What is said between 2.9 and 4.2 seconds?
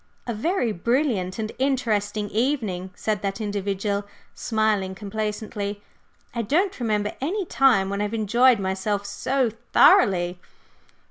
said that individual,